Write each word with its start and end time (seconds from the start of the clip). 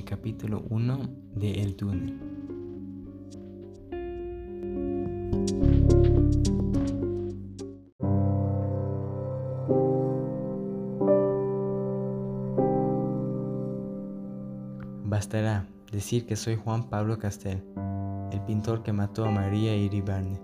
capítulo 0.00 0.64
1 0.70 0.98
de 1.34 1.62
El 1.62 1.76
túnel. 1.76 2.18
Bastará 15.04 15.68
decir 15.92 16.24
que 16.24 16.36
soy 16.36 16.56
Juan 16.56 16.88
Pablo 16.88 17.18
Castel, 17.18 17.62
el 18.32 18.40
pintor 18.46 18.82
que 18.82 18.94
mató 18.94 19.26
a 19.26 19.30
María 19.30 19.76
Iribarne. 19.76 20.40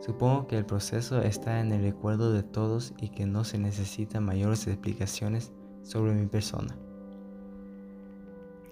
Supongo 0.00 0.46
que 0.48 0.56
el 0.56 0.64
proceso 0.64 1.20
está 1.20 1.60
en 1.60 1.72
el 1.72 1.82
recuerdo 1.82 2.32
de 2.32 2.42
todos 2.42 2.94
y 2.98 3.10
que 3.10 3.26
no 3.26 3.44
se 3.44 3.58
necesitan 3.58 4.24
mayores 4.24 4.66
explicaciones 4.66 5.52
sobre 5.82 6.14
mi 6.14 6.26
persona. 6.26 6.74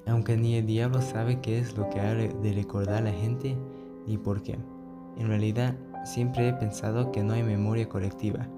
Aunque 0.07 0.37
ni 0.37 0.57
el 0.57 0.67
diablo 0.67 1.03
sabe 1.03 1.41
qué 1.41 1.59
es 1.59 1.77
lo 1.77 1.89
que 1.91 2.01
ha 2.01 2.15
de 2.15 2.53
recordar 2.53 2.99
a 2.99 3.11
la 3.11 3.13
gente 3.13 3.57
ni 4.07 4.19
por 4.19 4.43
qué. 4.43 4.59
En 5.17 5.29
realidad, 5.29 5.77
siempre 6.05 6.49
he 6.49 6.53
pensado 6.53 7.13
que 7.13 7.23
no 7.23 7.35
hay 7.35 7.43
memoria 7.43 7.89
colectiva, 7.89 8.49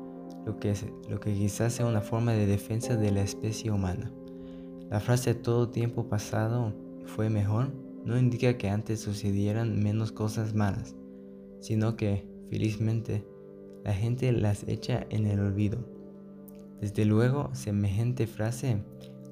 lo 0.47 0.57
que, 0.59 0.71
es, 0.71 0.87
lo 1.09 1.21
que 1.21 1.33
quizás 1.35 1.75
sea 1.75 1.87
una 1.87 2.01
forma 2.01 2.33
de 2.33 2.47
defensa 2.47 2.97
de 2.97 3.11
la 3.11 3.23
especie 3.23 3.71
humana. 3.71 4.13
La 4.91 5.01
frase 5.01 5.35
todo 5.35 5.71
tiempo 5.71 6.09
pasado 6.09 6.73
fue 7.05 7.31
mejor 7.31 7.73
no 8.05 8.19
indica 8.19 8.59
que 8.59 8.69
antes 8.69 9.01
sucedieran 9.01 9.81
menos 9.83 10.13
cosas 10.13 10.55
malas, 10.55 10.97
sino 11.61 11.97
que, 11.97 12.27
felizmente, 12.51 13.25
la 13.85 13.95
gente 13.95 14.33
las 14.33 14.67
echa 14.69 15.07
en 15.11 15.27
el 15.27 15.41
olvido. 15.41 15.79
Desde 16.81 17.05
luego, 17.05 17.51
semejante 17.55 18.27
frase 18.27 18.83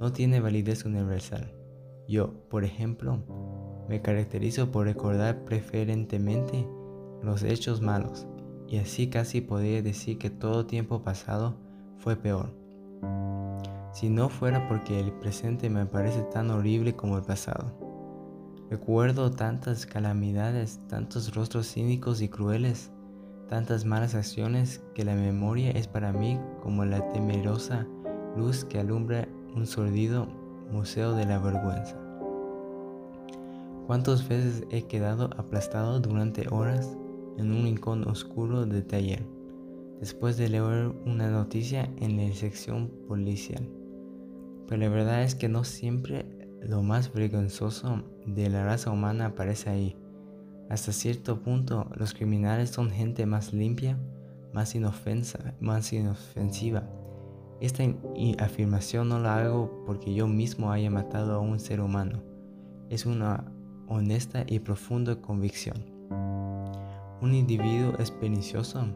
no 0.01 0.13
tiene 0.13 0.41
validez 0.41 0.85
universal. 0.85 1.53
Yo, 2.11 2.33
por 2.49 2.65
ejemplo, 2.65 3.23
me 3.89 4.03
caracterizo 4.03 4.73
por 4.73 4.87
recordar 4.87 5.45
preferentemente 5.45 6.67
los 7.23 7.45
hechos 7.45 7.83
malos, 7.83 8.27
y 8.67 8.79
así 8.79 9.09
casi 9.11 9.41
podría 9.41 9.81
decir 9.81 10.19
que 10.19 10.29
todo 10.29 10.67
tiempo 10.67 11.05
pasado 11.05 11.55
fue 11.99 12.17
peor. 12.17 12.53
Si 13.93 14.09
no 14.11 14.29
fuera 14.29 14.67
porque 14.67 14.99
el 14.99 15.13
presente 15.13 15.71
me 15.71 15.87
parece 15.87 16.23
tan 16.23 16.51
horrible 16.51 16.97
como 16.97 17.17
el 17.17 17.23
pasado. 17.23 17.79
Recuerdo 18.69 19.31
tantas 19.31 19.87
calamidades, 19.87 20.81
tantos 20.89 21.33
rostros 21.33 21.73
cínicos 21.73 22.23
y 22.23 22.29
crueles, 22.29 22.91
tantas 23.49 23.85
malas 23.85 24.17
acciones 24.17 24.83
que 24.97 25.05
la 25.05 25.15
memoria 25.15 25.71
es 25.71 25.87
para 25.87 26.13
mí 26.13 26.41
como 26.61 26.85
la 26.85 27.09
temerosa 27.11 27.87
luz 28.37 28.65
que 28.65 28.81
alumbra 28.81 29.29
un 29.55 29.65
sordido 29.65 30.40
Museo 30.71 31.15
de 31.15 31.27
la 31.27 31.39
Vergüenza. 31.39 31.97
¿Cuántas 33.87 34.29
veces 34.29 34.65
he 34.71 34.87
quedado 34.87 35.31
aplastado 35.37 35.99
durante 35.99 36.47
horas 36.51 36.97
en 37.39 37.51
un 37.51 37.65
rincón 37.65 38.07
oscuro 38.09 38.67
de 38.67 38.83
taller, 38.83 39.27
después 39.99 40.37
de 40.37 40.49
leer 40.49 40.93
una 41.07 41.29
noticia 41.31 41.91
en 41.99 42.17
la 42.17 42.33
sección 42.35 42.89
policial? 43.09 43.69
Pero 44.69 44.83
la 44.83 44.89
verdad 44.89 45.23
es 45.25 45.35
que 45.35 45.49
no 45.49 45.65
siempre 45.65 46.25
lo 46.63 46.83
más 46.83 47.13
vergonzoso 47.13 48.05
de 48.27 48.49
la 48.49 48.65
raza 48.65 48.91
humana 48.91 49.27
aparece 49.27 49.71
ahí. 49.71 49.97
Hasta 50.69 50.93
cierto 50.93 51.41
punto, 51.43 51.91
los 51.97 52.15
criminales 52.15 52.71
son 52.71 52.91
gente 52.91 53.27
más 53.27 53.53
limpia, 53.53 53.99
más, 54.53 54.77
inofensa, 54.77 55.55
más 55.59 55.93
inofensiva 55.93 56.89
esta 57.61 57.85
afirmación 58.39 59.11
no 59.11 59.19
la 59.19 59.37
hago 59.37 59.85
porque 59.85 60.15
yo 60.15 60.27
mismo 60.27 60.73
haya 60.73 60.91
matado 60.91 61.35
a 61.35 61.41
un 61.41 61.61
ser 61.61 61.81
humano. 61.81 62.23
Es 62.89 63.05
una 63.05 63.53
honesta 63.87 64.45
y 64.47 64.61
profunda 64.61 65.21
convicción. 65.21 65.85
Un 67.21 67.35
individuo 67.35 67.93
es 67.99 68.11
pernicioso, 68.11 68.87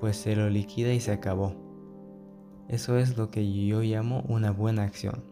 pues 0.00 0.16
se 0.16 0.34
lo 0.34 0.48
liquida 0.48 0.92
y 0.94 1.00
se 1.00 1.12
acabó. 1.12 1.52
Eso 2.68 2.96
es 2.96 3.18
lo 3.18 3.30
que 3.30 3.52
yo 3.66 3.82
llamo 3.82 4.24
una 4.26 4.50
buena 4.52 4.84
acción. 4.84 5.22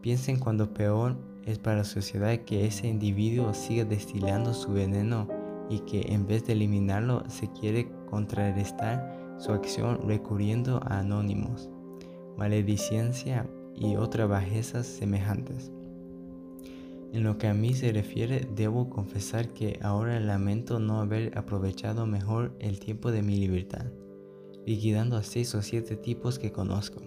Piensen 0.00 0.38
cuando 0.38 0.72
peor 0.72 1.16
es 1.44 1.58
para 1.58 1.78
la 1.78 1.84
sociedad 1.84 2.36
que 2.38 2.66
ese 2.66 2.88
individuo 2.88 3.52
siga 3.52 3.84
destilando 3.84 4.54
su 4.54 4.72
veneno 4.72 5.28
y 5.68 5.80
que 5.80 6.12
en 6.12 6.26
vez 6.26 6.46
de 6.46 6.54
eliminarlo 6.54 7.22
se 7.28 7.50
quiere 7.52 7.88
contrarrestar 8.08 9.25
su 9.38 9.52
acción 9.52 10.00
recurriendo 10.06 10.80
a 10.84 11.00
anónimos, 11.00 11.68
maledicencia 12.36 13.48
y 13.74 13.96
otras 13.96 14.28
bajezas 14.28 14.86
semejantes. 14.86 15.70
En 17.12 17.22
lo 17.22 17.38
que 17.38 17.46
a 17.46 17.54
mí 17.54 17.72
se 17.72 17.92
refiere, 17.92 18.46
debo 18.54 18.90
confesar 18.90 19.48
que 19.48 19.78
ahora 19.82 20.20
lamento 20.20 20.80
no 20.80 21.00
haber 21.00 21.36
aprovechado 21.38 22.06
mejor 22.06 22.54
el 22.58 22.80
tiempo 22.80 23.10
de 23.10 23.22
mi 23.22 23.36
libertad, 23.36 23.86
liquidando 24.66 25.16
a 25.16 25.22
seis 25.22 25.54
o 25.54 25.62
siete 25.62 25.96
tipos 25.96 26.38
que 26.38 26.52
conozco. 26.52 27.02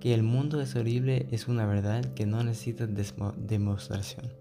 Que 0.00 0.14
el 0.14 0.22
mundo 0.22 0.60
es 0.60 0.76
horrible 0.76 1.26
es 1.30 1.48
una 1.48 1.66
verdad 1.66 2.14
que 2.14 2.26
no 2.26 2.42
necesita 2.42 2.86
demostración. 2.86 4.32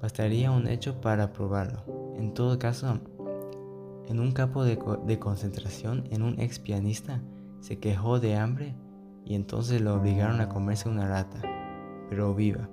Bastaría 0.00 0.50
un 0.50 0.68
hecho 0.68 1.00
para 1.00 1.32
probarlo. 1.32 2.14
En 2.16 2.34
todo 2.34 2.58
caso, 2.58 3.00
en 4.08 4.20
un 4.20 4.32
campo 4.32 4.64
de, 4.64 4.78
concentración, 5.18 6.04
en 6.10 6.22
un 6.22 6.40
ex 6.40 6.58
pianista 6.58 7.22
se 7.60 7.78
quejó 7.78 8.20
de 8.20 8.36
hambre 8.36 8.76
y 9.24 9.34
entonces 9.34 9.80
lo 9.80 9.94
obligaron 9.94 10.40
a 10.40 10.48
comerse 10.48 10.88
una 10.88 11.08
rata, 11.08 11.40
pero 12.08 12.34
viva. 12.34 12.68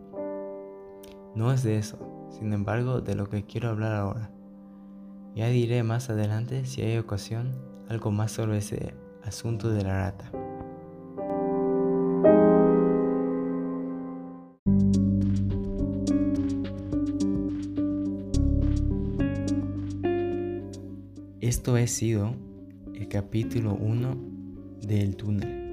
No 1.36 1.52
es 1.52 1.64
de 1.64 1.78
eso, 1.78 1.98
sin 2.30 2.54
embargo, 2.54 3.02
de 3.02 3.16
lo 3.16 3.28
que 3.28 3.46
quiero 3.46 3.70
hablar 3.70 3.94
ahora. 3.94 4.32
Ya 5.36 5.48
diré 5.48 5.82
más 5.82 6.10
adelante, 6.12 6.66
si 6.66 6.82
hay 6.84 6.98
ocasión, 6.98 7.52
algo 7.90 8.12
más 8.12 8.32
sobre 8.32 8.58
ese 8.58 8.94
asunto 9.24 9.70
de 9.70 9.84
la 9.84 9.98
rata. 9.98 10.43
Esto 21.54 21.76
ha 21.76 21.86
sido 21.86 22.34
el 22.96 23.08
capítulo 23.08 23.76
1 23.76 24.18
del 24.88 25.16
túnel. 25.16 25.64